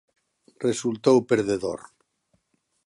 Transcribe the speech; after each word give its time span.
Resultou 0.67 1.17
perdedor. 1.29 1.79